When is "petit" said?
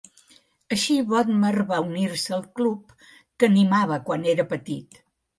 4.55-4.99